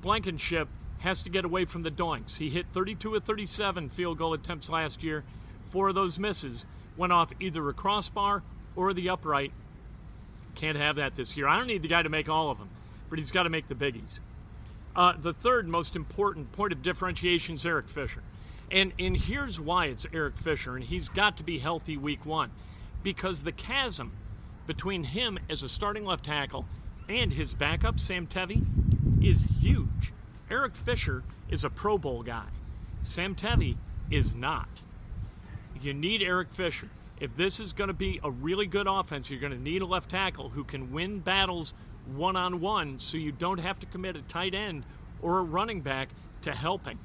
Blankenship 0.00 0.68
has 0.98 1.22
to 1.22 1.30
get 1.30 1.44
away 1.44 1.64
from 1.64 1.82
the 1.82 1.90
doinks. 1.90 2.36
He 2.36 2.50
hit 2.50 2.66
32 2.72 3.16
of 3.16 3.24
37 3.24 3.88
field 3.88 4.18
goal 4.18 4.34
attempts 4.34 4.68
last 4.68 5.02
year. 5.02 5.24
Four 5.70 5.88
of 5.88 5.94
those 5.94 6.18
misses 6.18 6.66
went 6.96 7.12
off 7.12 7.32
either 7.40 7.66
a 7.68 7.72
crossbar 7.72 8.42
or 8.76 8.92
the 8.92 9.08
upright. 9.08 9.52
Can't 10.56 10.76
have 10.76 10.96
that 10.96 11.16
this 11.16 11.36
year. 11.36 11.46
I 11.46 11.56
don't 11.56 11.68
need 11.68 11.82
the 11.82 11.88
guy 11.88 12.02
to 12.02 12.08
make 12.08 12.28
all 12.28 12.50
of 12.50 12.58
them, 12.58 12.68
but 13.08 13.18
he's 13.18 13.30
got 13.30 13.44
to 13.44 13.50
make 13.50 13.68
the 13.68 13.74
biggies. 13.74 14.20
Uh, 14.96 15.12
the 15.16 15.32
third 15.32 15.68
most 15.68 15.94
important 15.94 16.50
point 16.52 16.72
of 16.72 16.82
differentiation 16.82 17.54
is 17.54 17.64
Eric 17.64 17.88
Fisher. 17.88 18.22
And, 18.70 18.92
and 18.98 19.16
here's 19.16 19.58
why 19.58 19.86
it's 19.86 20.06
Eric 20.12 20.36
Fisher, 20.36 20.76
and 20.76 20.84
he's 20.84 21.08
got 21.08 21.36
to 21.38 21.42
be 21.42 21.58
healthy 21.58 21.96
week 21.96 22.26
one. 22.26 22.50
Because 23.02 23.42
the 23.42 23.52
chasm 23.52 24.12
between 24.66 25.04
him 25.04 25.38
as 25.48 25.62
a 25.62 25.68
starting 25.68 26.04
left 26.04 26.24
tackle 26.24 26.66
and 27.08 27.32
his 27.32 27.54
backup, 27.54 27.98
Sam 27.98 28.26
Tevi, 28.26 28.66
is 29.22 29.48
huge. 29.60 30.12
Eric 30.50 30.76
Fisher 30.76 31.22
is 31.48 31.64
a 31.64 31.70
Pro 31.70 31.96
Bowl 31.96 32.22
guy. 32.22 32.46
Sam 33.02 33.34
Tevi 33.34 33.76
is 34.10 34.34
not. 34.34 34.68
You 35.80 35.94
need 35.94 36.22
Eric 36.22 36.50
Fisher. 36.50 36.88
If 37.20 37.36
this 37.36 37.60
is 37.60 37.72
going 37.72 37.88
to 37.88 37.94
be 37.94 38.20
a 38.22 38.30
really 38.30 38.66
good 38.66 38.86
offense, 38.86 39.30
you're 39.30 39.40
going 39.40 39.52
to 39.52 39.58
need 39.58 39.82
a 39.82 39.86
left 39.86 40.10
tackle 40.10 40.48
who 40.50 40.64
can 40.64 40.92
win 40.92 41.20
battles 41.20 41.74
one 42.14 42.36
on 42.36 42.60
one 42.60 42.98
so 42.98 43.16
you 43.16 43.32
don't 43.32 43.58
have 43.58 43.78
to 43.80 43.86
commit 43.86 44.16
a 44.16 44.22
tight 44.22 44.54
end 44.54 44.84
or 45.20 45.38
a 45.38 45.42
running 45.42 45.80
back 45.80 46.08
to 46.42 46.52
helping, 46.52 46.98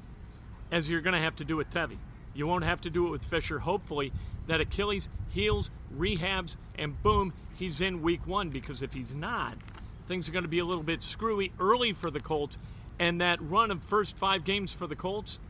as 0.70 0.88
you're 0.88 1.00
going 1.00 1.14
to 1.14 1.20
have 1.20 1.36
to 1.36 1.44
do 1.44 1.56
with 1.56 1.70
Tevi. 1.70 1.98
You 2.34 2.46
won't 2.46 2.64
have 2.64 2.80
to 2.82 2.90
do 2.90 3.06
it 3.06 3.10
with 3.10 3.24
Fisher. 3.24 3.60
Hopefully, 3.60 4.12
that 4.46 4.60
Achilles 4.60 5.08
heals, 5.30 5.70
rehabs, 5.96 6.56
and 6.76 7.00
boom, 7.02 7.32
he's 7.54 7.80
in 7.80 8.02
week 8.02 8.26
one. 8.26 8.50
Because 8.50 8.82
if 8.82 8.92
he's 8.92 9.14
not, 9.14 9.56
things 10.08 10.28
are 10.28 10.32
going 10.32 10.42
to 10.42 10.48
be 10.48 10.58
a 10.58 10.64
little 10.64 10.82
bit 10.82 11.02
screwy 11.02 11.52
early 11.60 11.92
for 11.92 12.10
the 12.10 12.20
Colts. 12.20 12.58
And 12.98 13.20
that 13.20 13.40
run 13.40 13.70
of 13.70 13.82
first 13.82 14.16
five 14.16 14.44
games 14.44 14.72
for 14.72 14.86
the 14.86 14.96
Colts, 14.96 15.40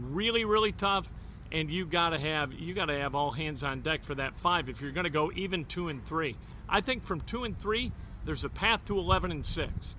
really, 0.00 0.44
really 0.44 0.72
tough. 0.72 1.12
And 1.52 1.70
you 1.70 1.86
gotta 1.86 2.18
have 2.18 2.52
you 2.52 2.74
gotta 2.74 2.98
have 2.98 3.14
all 3.14 3.30
hands 3.30 3.62
on 3.62 3.80
deck 3.80 4.02
for 4.02 4.16
that 4.16 4.36
five 4.38 4.68
if 4.68 4.80
you're 4.80 4.90
going 4.90 5.04
to 5.04 5.10
go 5.10 5.30
even 5.36 5.64
two 5.64 5.88
and 5.88 6.04
three. 6.04 6.36
I 6.68 6.80
think 6.80 7.04
from 7.04 7.20
two 7.20 7.44
and 7.44 7.56
three, 7.56 7.92
there's 8.24 8.44
a 8.44 8.48
path 8.48 8.84
to 8.86 8.98
11 8.98 9.30
and 9.30 9.46
six. 9.46 9.94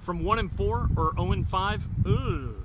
From 0.00 0.24
one 0.24 0.38
and 0.38 0.52
four 0.52 0.90
or 0.96 1.14
0 1.14 1.32
and 1.32 1.48
five, 1.48 1.86
ugh, 2.06 2.56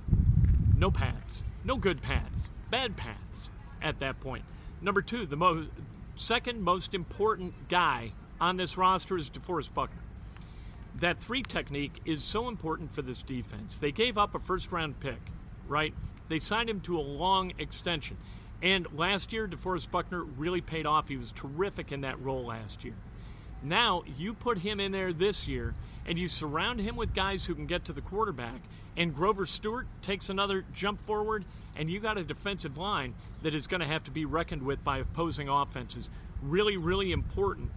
no 0.79 0.89
paths, 0.89 1.43
no 1.65 1.75
good 1.75 2.01
paths, 2.01 2.50
bad 2.71 2.95
paths 2.95 3.51
at 3.81 4.00
that 4.00 4.19
point. 4.21 4.45
Number 4.81 5.01
two, 5.01 5.25
the 5.25 5.36
most 5.36 5.67
second 6.15 6.62
most 6.62 6.93
important 6.93 7.53
guy 7.67 8.13
on 8.39 8.55
this 8.55 8.77
roster 8.77 9.17
is 9.17 9.29
DeForest 9.29 9.74
Buckner. 9.74 10.01
That 11.01 11.21
three 11.21 11.43
technique 11.43 12.00
is 12.05 12.24
so 12.24 12.48
important 12.48 12.91
for 12.91 13.01
this 13.01 13.21
defense. 13.21 13.77
They 13.77 13.91
gave 13.91 14.17
up 14.17 14.36
a 14.36 14.39
first 14.39 14.71
round 14.71 15.00
pick, 15.01 15.19
right? 15.67 15.93
They 16.29 16.39
signed 16.39 16.69
him 16.69 16.79
to 16.81 16.98
a 16.98 17.01
long 17.01 17.51
extension. 17.59 18.17
And 18.62 18.88
last 18.98 19.33
year, 19.33 19.48
DeForest 19.48 19.91
Buckner 19.91 20.24
really 20.24 20.62
paid 20.62 20.86
off. 20.86 21.09
He 21.09 21.17
was 21.17 21.33
terrific 21.33 21.91
in 21.91 22.01
that 22.01 22.21
role 22.21 22.45
last 22.45 22.86
year. 22.86 22.95
Now, 23.62 24.03
you 24.17 24.33
put 24.33 24.57
him 24.57 24.79
in 24.79 24.93
there 24.93 25.12
this 25.12 25.48
year, 25.48 25.74
and 26.05 26.17
you 26.17 26.29
surround 26.29 26.79
him 26.79 26.95
with 26.95 27.13
guys 27.13 27.45
who 27.45 27.55
can 27.55 27.65
get 27.65 27.86
to 27.86 27.93
the 27.93 28.01
quarterback, 28.01 28.62
and 28.98 29.15
Grover 29.15 29.46
Stewart 29.46 29.88
takes 30.01 30.29
another 30.29 30.65
jump 30.74 31.01
forward, 31.01 31.46
and 31.75 31.89
you 31.89 32.00
got 32.00 32.17
a 32.17 32.24
defensive 32.24 32.77
line 32.77 33.13
that 33.43 33.55
is 33.55 33.67
going 33.67 33.81
to 33.81 33.88
have 33.88 34.03
to 34.03 34.12
be 34.12 34.25
reckoned 34.25 34.63
with 34.63 34.84
by 34.84 35.00
opposing 35.00 35.48
offenses. 35.50 36.10
Really, 36.41 36.77
really 36.77 37.12
important 37.12 37.72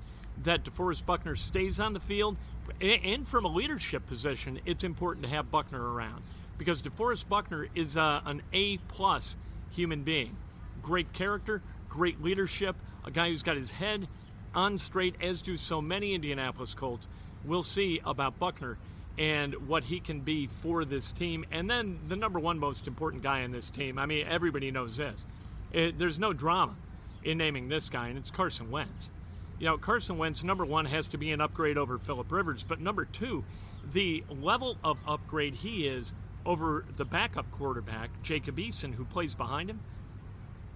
that 0.45 0.65
DeForest 0.65 1.07
Buckner 1.07 1.37
stays 1.37 1.79
on 1.79 1.93
the 1.93 2.01
field, 2.01 2.37
and 2.81 3.27
from 3.27 3.45
a 3.45 3.49
leadership 3.49 4.07
position, 4.07 4.61
it's 4.67 4.85
important 4.85 5.25
to 5.25 5.31
have 5.31 5.51
Buckner 5.51 5.93
around 5.93 6.23
because 6.59 6.83
DeForest 6.83 7.29
Buckner 7.29 7.67
is 7.75 7.97
uh, 7.97 8.21
an 8.25 8.43
A 8.53 8.79
plus 8.89 9.37
human 9.71 10.03
being. 10.03 10.37
Great 10.83 11.13
character, 11.13 11.63
great 11.89 12.23
leadership, 12.23 12.77
a 13.05 13.11
guy 13.11 13.29
who's 13.29 13.43
got 13.43 13.57
his 13.57 13.71
head 13.71 14.07
on 14.55 14.79
straight, 14.79 15.17
as 15.21 15.43
do 15.43 15.57
so 15.57 15.81
many 15.81 16.15
Indianapolis 16.15 16.75
Colts. 16.75 17.09
We'll 17.45 17.63
see 17.63 18.01
about 18.05 18.39
Buckner 18.39 18.79
and 19.19 19.69
what 19.69 19.85
he 19.85 20.01
can 20.01 20.21
be 20.21 20.47
for 20.47 20.85
this 20.85 21.13
team. 21.13 21.45
And 21.51 21.69
then 21.69 21.99
the 22.09 22.17
number 22.17 22.39
one 22.39 22.59
most 22.59 22.87
important 22.87 23.23
guy 23.23 23.41
in 23.41 23.53
this 23.53 23.71
team, 23.71 23.99
I 23.99 24.07
mean, 24.07 24.27
everybody 24.27 24.71
knows 24.71 24.97
this. 24.97 25.25
It, 25.73 25.99
there's 25.99 26.19
no 26.19 26.33
drama 26.33 26.75
in 27.23 27.39
naming 27.39 27.69
this 27.69 27.89
guy, 27.89 28.09
and 28.09 28.19
it's 28.19 28.31
Carson 28.31 28.71
Wentz. 28.71 29.11
You 29.59 29.67
know, 29.67 29.79
Carson 29.79 30.19
Wentz, 30.19 30.43
number 30.43 30.65
one, 30.65 30.87
has 30.87 31.07
to 31.09 31.19
be 31.19 31.31
an 31.31 31.41
upgrade 31.41 31.79
over 31.79 31.99
Philip 31.99 32.31
Rivers, 32.33 32.65
but 32.67 32.81
number 32.81 33.05
two, 33.05 33.45
the 33.93 34.25
level 34.29 34.77
of 34.83 34.99
upgrade 35.07 35.55
he 35.55 35.87
is 35.87 36.15
over 36.45 36.85
the 36.97 37.05
backup 37.05 37.51
quarterback, 37.53 38.11
Jacob 38.23 38.57
Eason, 38.57 38.95
who 38.95 39.05
plays 39.05 39.35
behind 39.35 39.71
him, 39.71 39.81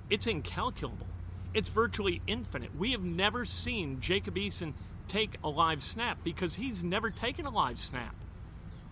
it's 0.09 0.27
incalculable. 0.27 1.07
It's 1.53 1.71
virtually 1.71 2.21
infinite. 2.27 2.77
We 2.77 2.93
have 2.93 3.03
never 3.03 3.45
seen 3.45 4.01
Jacob 4.01 4.37
Eason 4.37 4.75
take 5.09 5.37
a 5.43 5.49
live 5.49 5.83
snap 5.83 6.19
because 6.23 6.55
he's 6.55 6.85
never 6.85 7.11
taken 7.11 7.47
a 7.47 7.51
live 7.51 7.79
snap 7.79 8.15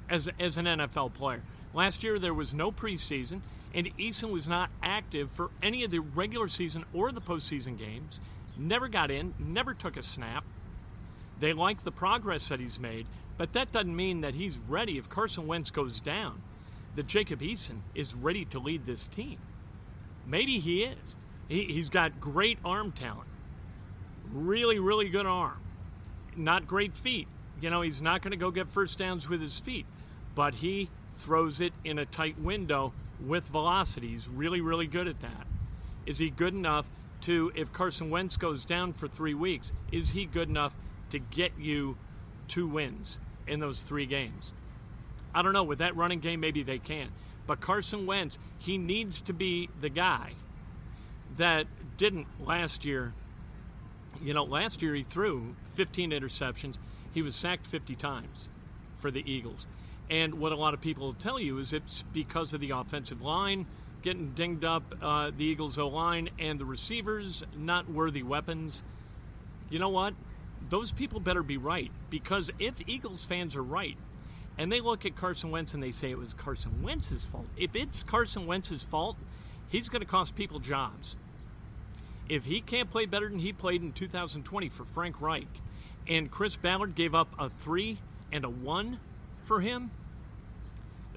as, 0.08 0.28
as 0.38 0.58
an 0.58 0.66
NFL 0.66 1.14
player. 1.14 1.42
Last 1.72 2.02
year, 2.02 2.18
there 2.18 2.34
was 2.34 2.54
no 2.54 2.70
preseason, 2.70 3.40
and 3.74 3.96
Eason 3.98 4.30
was 4.30 4.46
not 4.46 4.70
active 4.82 5.30
for 5.30 5.50
any 5.62 5.84
of 5.84 5.90
the 5.90 5.98
regular 5.98 6.48
season 6.48 6.84
or 6.92 7.10
the 7.10 7.20
postseason 7.20 7.78
games. 7.78 8.20
Never 8.56 8.88
got 8.88 9.10
in, 9.10 9.34
never 9.38 9.74
took 9.74 9.96
a 9.96 10.02
snap. 10.02 10.44
They 11.40 11.52
like 11.52 11.82
the 11.82 11.90
progress 11.90 12.48
that 12.48 12.60
he's 12.60 12.78
made, 12.78 13.06
but 13.36 13.52
that 13.54 13.72
doesn't 13.72 13.94
mean 13.94 14.20
that 14.20 14.34
he's 14.34 14.58
ready 14.68 14.98
if 14.98 15.08
Carson 15.08 15.46
Wentz 15.46 15.70
goes 15.70 15.98
down 15.98 16.40
that 16.94 17.06
Jacob 17.06 17.40
Eason 17.40 17.80
is 17.94 18.14
ready 18.14 18.44
to 18.46 18.58
lead 18.58 18.86
this 18.86 19.08
team. 19.08 19.38
Maybe 20.26 20.60
he 20.60 20.84
is. 20.84 21.16
He, 21.48 21.64
he's 21.64 21.88
got 21.88 22.20
great 22.20 22.58
arm 22.64 22.92
talent, 22.92 23.28
really, 24.32 24.78
really 24.78 25.08
good 25.08 25.26
arm. 25.26 25.60
Not 26.36 26.66
great 26.66 26.96
feet. 26.96 27.28
You 27.60 27.70
know, 27.70 27.82
he's 27.82 28.00
not 28.00 28.22
going 28.22 28.32
to 28.32 28.36
go 28.36 28.50
get 28.50 28.70
first 28.70 28.98
downs 28.98 29.28
with 29.28 29.40
his 29.40 29.58
feet, 29.58 29.86
but 30.34 30.54
he 30.54 30.88
throws 31.18 31.60
it 31.60 31.72
in 31.84 31.98
a 31.98 32.06
tight 32.06 32.38
window 32.38 32.92
with 33.24 33.44
velocity. 33.46 34.08
He's 34.08 34.28
really, 34.28 34.60
really 34.60 34.86
good 34.86 35.08
at 35.08 35.20
that. 35.22 35.46
Is 36.06 36.18
he 36.18 36.30
good 36.30 36.54
enough 36.54 36.88
to, 37.22 37.52
if 37.54 37.72
Carson 37.72 38.10
Wentz 38.10 38.36
goes 38.36 38.64
down 38.64 38.92
for 38.92 39.08
three 39.08 39.34
weeks, 39.34 39.72
is 39.90 40.10
he 40.10 40.26
good 40.26 40.48
enough 40.48 40.74
to 41.10 41.18
get 41.18 41.52
you 41.58 41.96
two 42.48 42.66
wins 42.66 43.18
in 43.46 43.60
those 43.60 43.80
three 43.80 44.06
games? 44.06 44.52
I 45.34 45.42
don't 45.42 45.52
know. 45.52 45.64
With 45.64 45.78
that 45.78 45.96
running 45.96 46.20
game, 46.20 46.40
maybe 46.40 46.62
they 46.62 46.78
can. 46.78 47.08
But 47.46 47.60
Carson 47.60 48.06
Wentz, 48.06 48.38
he 48.58 48.78
needs 48.78 49.20
to 49.22 49.32
be 49.32 49.68
the 49.80 49.88
guy 49.88 50.32
that 51.36 51.66
didn't 51.96 52.26
last 52.44 52.84
year. 52.84 53.12
You 54.22 54.34
know, 54.34 54.44
last 54.44 54.82
year 54.82 54.94
he 54.94 55.02
threw 55.02 55.54
15 55.74 56.10
interceptions. 56.10 56.78
He 57.12 57.22
was 57.22 57.34
sacked 57.34 57.66
50 57.66 57.96
times 57.96 58.48
for 58.96 59.10
the 59.10 59.28
Eagles. 59.30 59.66
And 60.10 60.34
what 60.34 60.52
a 60.52 60.56
lot 60.56 60.74
of 60.74 60.80
people 60.80 61.06
will 61.06 61.14
tell 61.14 61.40
you 61.40 61.58
is 61.58 61.72
it's 61.72 62.04
because 62.12 62.52
of 62.52 62.60
the 62.60 62.70
offensive 62.70 63.22
line 63.22 63.66
getting 64.02 64.32
dinged 64.34 64.64
up, 64.64 64.82
uh, 65.00 65.30
the 65.34 65.44
Eagles' 65.44 65.78
O 65.78 65.88
line, 65.88 66.28
and 66.38 66.60
the 66.60 66.64
receivers 66.64 67.42
not 67.56 67.90
worthy 67.90 68.22
weapons. 68.22 68.84
You 69.70 69.78
know 69.78 69.88
what? 69.88 70.12
Those 70.68 70.92
people 70.92 71.20
better 71.20 71.42
be 71.42 71.56
right 71.56 71.90
because 72.10 72.50
if 72.58 72.74
Eagles 72.86 73.24
fans 73.24 73.56
are 73.56 73.62
right, 73.62 73.96
and 74.58 74.70
they 74.70 74.80
look 74.80 75.06
at 75.06 75.16
Carson 75.16 75.50
Wentz 75.50 75.74
and 75.74 75.82
they 75.82 75.90
say 75.90 76.10
it 76.10 76.18
was 76.18 76.34
Carson 76.34 76.82
Wentz's 76.82 77.24
fault. 77.24 77.46
If 77.56 77.74
it's 77.74 78.02
Carson 78.02 78.46
Wentz's 78.46 78.82
fault, 78.82 79.16
he's 79.68 79.88
going 79.88 80.00
to 80.00 80.06
cost 80.06 80.36
people 80.36 80.60
jobs. 80.60 81.16
If 82.28 82.44
he 82.44 82.60
can't 82.60 82.90
play 82.90 83.06
better 83.06 83.28
than 83.28 83.40
he 83.40 83.52
played 83.52 83.82
in 83.82 83.92
2020 83.92 84.68
for 84.68 84.84
Frank 84.84 85.20
Reich, 85.20 85.48
and 86.06 86.30
Chris 86.30 86.56
Ballard 86.56 86.94
gave 86.94 87.14
up 87.14 87.28
a 87.38 87.48
three 87.48 87.98
and 88.30 88.44
a 88.44 88.50
one 88.50 89.00
for 89.44 89.60
him, 89.60 89.90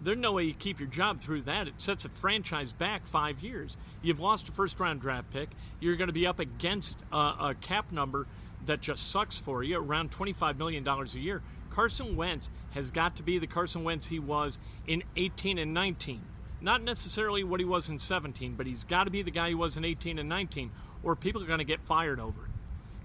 there's 0.01 0.17
no 0.17 0.33
way 0.33 0.43
you 0.43 0.53
keep 0.53 0.79
your 0.79 0.89
job 0.89 1.19
through 1.19 1.43
that. 1.43 1.67
It 1.67 1.73
sets 1.77 2.05
a 2.05 2.09
franchise 2.09 2.71
back 2.71 3.05
five 3.05 3.39
years. 3.39 3.77
You've 4.01 4.19
lost 4.19 4.47
a 4.49 4.51
first 4.51 4.79
round 4.79 5.01
draft 5.01 5.31
pick. 5.31 5.49
You're 5.79 5.95
going 5.95 6.07
to 6.09 6.13
be 6.13 6.27
up 6.27 6.39
against 6.39 6.97
a, 7.11 7.15
a 7.15 7.55
cap 7.59 7.91
number 7.91 8.27
that 8.65 8.81
just 8.81 9.09
sucks 9.09 9.37
for 9.37 9.63
you, 9.63 9.77
around 9.79 10.11
$25 10.11 10.57
million 10.57 10.87
a 10.87 11.05
year. 11.17 11.41
Carson 11.71 12.15
Wentz 12.15 12.49
has 12.71 12.91
got 12.91 13.15
to 13.17 13.23
be 13.23 13.39
the 13.39 13.47
Carson 13.47 13.83
Wentz 13.83 14.07
he 14.07 14.19
was 14.19 14.59
in 14.87 15.03
18 15.15 15.57
and 15.57 15.73
19. 15.73 16.21
Not 16.59 16.83
necessarily 16.83 17.43
what 17.43 17.59
he 17.59 17.65
was 17.65 17.89
in 17.89 17.99
17, 17.99 18.55
but 18.55 18.65
he's 18.65 18.83
got 18.83 19.03
to 19.03 19.11
be 19.11 19.21
the 19.21 19.31
guy 19.31 19.49
he 19.49 19.55
was 19.55 19.77
in 19.77 19.85
18 19.85 20.17
and 20.17 20.27
19, 20.27 20.71
or 21.03 21.15
people 21.15 21.41
are 21.43 21.47
going 21.47 21.59
to 21.59 21.65
get 21.65 21.81
fired 21.85 22.19
over 22.19 22.45
it. 22.45 22.51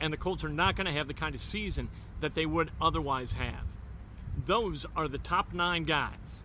And 0.01 0.13
the 0.13 0.17
Colts 0.17 0.43
are 0.43 0.49
not 0.49 0.75
going 0.75 0.87
to 0.87 0.93
have 0.93 1.07
the 1.07 1.15
kind 1.15 1.35
of 1.35 1.41
season 1.41 1.89
that 2.21 2.35
they 2.35 2.47
would 2.47 2.71
otherwise 2.81 3.35
have. 3.35 3.65
Those 4.47 4.87
are 4.97 5.09
the 5.09 5.19
top 5.19 5.53
nine 5.53 5.85
guys 5.85 6.45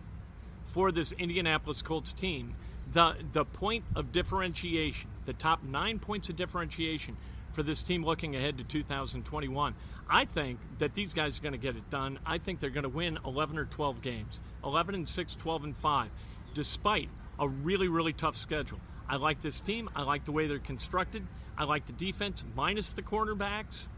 for 0.66 0.92
this 0.92 1.12
Indianapolis 1.12 1.82
Colts 1.82 2.12
team. 2.12 2.54
The 2.92 3.16
the 3.32 3.44
point 3.44 3.84
of 3.94 4.12
differentiation, 4.12 5.10
the 5.26 5.32
top 5.32 5.62
nine 5.62 5.98
points 5.98 6.28
of 6.28 6.36
differentiation 6.36 7.16
for 7.52 7.62
this 7.62 7.82
team 7.82 8.04
looking 8.04 8.36
ahead 8.36 8.58
to 8.58 8.64
2021. 8.64 9.74
I 10.08 10.24
think 10.24 10.58
that 10.78 10.94
these 10.94 11.12
guys 11.12 11.38
are 11.38 11.42
going 11.42 11.52
to 11.52 11.58
get 11.58 11.76
it 11.76 11.90
done. 11.90 12.18
I 12.24 12.38
think 12.38 12.60
they're 12.60 12.70
going 12.70 12.84
to 12.84 12.88
win 12.88 13.18
11 13.24 13.58
or 13.58 13.66
12 13.66 14.00
games, 14.00 14.40
11 14.64 14.94
and 14.94 15.08
6, 15.08 15.34
12 15.34 15.64
and 15.64 15.76
5, 15.76 16.10
despite 16.54 17.08
a 17.38 17.48
really 17.48 17.88
really 17.88 18.12
tough 18.12 18.36
schedule. 18.36 18.80
I 19.08 19.16
like 19.16 19.40
this 19.40 19.60
team. 19.60 19.88
I 19.96 20.02
like 20.02 20.24
the 20.24 20.32
way 20.32 20.46
they're 20.46 20.58
constructed. 20.58 21.26
I 21.56 21.64
like 21.64 21.86
the 21.86 21.92
defense 21.92 22.44
minus 22.54 22.90
the 22.92 23.02
cornerbacks. 23.02 23.88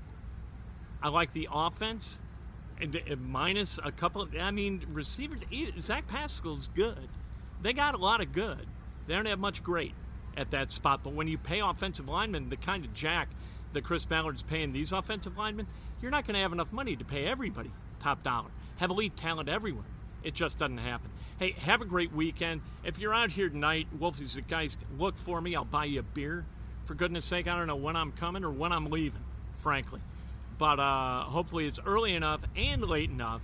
I 1.02 1.08
like 1.08 1.32
the 1.32 1.48
offense 1.52 2.20
minus 3.18 3.78
a 3.82 3.92
couple 3.92 4.22
of. 4.22 4.34
I 4.38 4.50
mean, 4.50 4.86
receivers. 4.92 5.40
Zach 5.78 6.06
Pascal's 6.08 6.68
good. 6.68 7.08
They 7.62 7.72
got 7.72 7.94
a 7.94 7.98
lot 7.98 8.20
of 8.20 8.32
good. 8.32 8.66
They 9.06 9.14
don't 9.14 9.26
have 9.26 9.38
much 9.38 9.62
great 9.62 9.94
at 10.36 10.50
that 10.52 10.72
spot. 10.72 11.00
But 11.02 11.14
when 11.14 11.28
you 11.28 11.38
pay 11.38 11.60
offensive 11.60 12.08
linemen 12.08 12.48
the 12.48 12.56
kind 12.56 12.84
of 12.84 12.94
jack 12.94 13.28
that 13.72 13.84
Chris 13.84 14.04
Ballard's 14.04 14.42
paying 14.42 14.72
these 14.72 14.92
offensive 14.92 15.36
linemen, 15.36 15.66
you're 16.00 16.10
not 16.10 16.26
going 16.26 16.34
to 16.34 16.40
have 16.40 16.52
enough 16.52 16.72
money 16.72 16.96
to 16.96 17.04
pay 17.04 17.26
everybody 17.26 17.70
top 18.00 18.22
dollar. 18.22 18.50
Have 18.76 18.90
elite 18.90 19.16
talent 19.16 19.48
everywhere. 19.48 19.84
It 20.22 20.34
just 20.34 20.58
doesn't 20.58 20.78
happen. 20.78 21.10
Hey, 21.38 21.52
have 21.52 21.80
a 21.80 21.86
great 21.86 22.12
weekend. 22.12 22.60
If 22.84 22.98
you're 22.98 23.14
out 23.14 23.30
here 23.30 23.48
tonight, 23.48 23.86
Wolfie's 23.98 24.34
the 24.34 24.42
guys, 24.42 24.76
look 24.98 25.16
for 25.16 25.40
me. 25.40 25.56
I'll 25.56 25.64
buy 25.64 25.86
you 25.86 26.00
a 26.00 26.02
beer. 26.02 26.44
For 26.84 26.94
goodness 26.94 27.24
sake, 27.24 27.46
I 27.46 27.56
don't 27.56 27.66
know 27.66 27.76
when 27.76 27.96
I'm 27.96 28.12
coming 28.12 28.44
or 28.44 28.50
when 28.50 28.72
I'm 28.72 28.90
leaving, 28.90 29.22
frankly. 29.58 30.00
But 30.60 30.78
uh, 30.78 31.22
hopefully 31.24 31.66
it's 31.66 31.80
early 31.86 32.14
enough 32.14 32.42
and 32.54 32.82
late 32.82 33.08
enough 33.08 33.40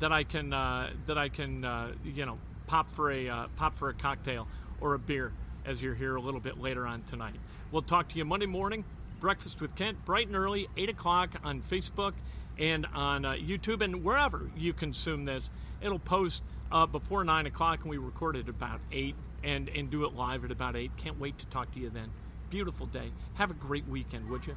that 0.00 0.10
I 0.10 0.24
can 0.24 0.52
uh, 0.52 0.90
that 1.06 1.16
I 1.16 1.28
can 1.28 1.64
uh, 1.64 1.92
you 2.04 2.26
know 2.26 2.38
pop 2.66 2.90
for 2.90 3.12
a 3.12 3.28
uh, 3.28 3.46
pop 3.54 3.78
for 3.78 3.88
a 3.88 3.94
cocktail 3.94 4.48
or 4.80 4.94
a 4.94 4.98
beer 4.98 5.32
as 5.64 5.80
you're 5.80 5.94
here 5.94 6.16
a 6.16 6.20
little 6.20 6.40
bit 6.40 6.58
later 6.58 6.84
on 6.84 7.02
tonight. 7.02 7.36
We'll 7.70 7.82
talk 7.82 8.08
to 8.08 8.18
you 8.18 8.24
Monday 8.24 8.46
morning. 8.46 8.84
Breakfast 9.20 9.60
with 9.60 9.76
Kent, 9.76 10.04
bright 10.04 10.26
and 10.26 10.36
early, 10.36 10.68
8 10.76 10.90
o'clock 10.90 11.30
on 11.42 11.62
Facebook 11.62 12.12
and 12.58 12.84
on 12.92 13.24
uh, 13.24 13.32
YouTube 13.32 13.82
and 13.82 14.04
wherever 14.04 14.50
you 14.56 14.72
consume 14.72 15.24
this. 15.24 15.50
It'll 15.80 15.98
post 15.98 16.42
uh, 16.70 16.86
before 16.86 17.24
9 17.24 17.46
o'clock, 17.46 17.80
and 17.80 17.90
we 17.90 17.96
record 17.96 18.36
it 18.36 18.48
about 18.48 18.80
8 18.92 19.14
and, 19.42 19.70
and 19.70 19.90
do 19.90 20.04
it 20.04 20.14
live 20.14 20.44
at 20.44 20.50
about 20.50 20.76
8. 20.76 20.90
Can't 20.98 21.18
wait 21.18 21.38
to 21.38 21.46
talk 21.46 21.72
to 21.72 21.80
you 21.80 21.88
then. 21.88 22.10
Beautiful 22.50 22.86
day. 22.86 23.10
Have 23.34 23.50
a 23.50 23.54
great 23.54 23.88
weekend, 23.88 24.28
would 24.28 24.46
you? 24.46 24.56